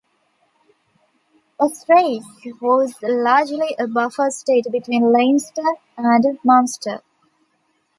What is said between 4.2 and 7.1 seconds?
state between Leinster and Munster.